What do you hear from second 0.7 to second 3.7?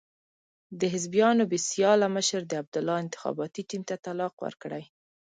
د حزبیانو بې سیاله مشر د عبدالله انتخاباتي